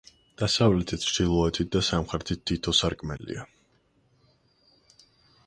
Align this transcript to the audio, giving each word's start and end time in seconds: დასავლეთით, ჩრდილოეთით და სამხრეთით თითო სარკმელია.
დასავლეთით, 0.41 1.03
ჩრდილოეთით 1.09 1.69
და 1.75 1.81
სამხრეთით 1.89 2.41
თითო 2.53 2.75
სარკმელია. 2.79 3.47